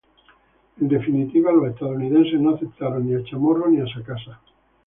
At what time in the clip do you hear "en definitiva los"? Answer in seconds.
0.79-1.67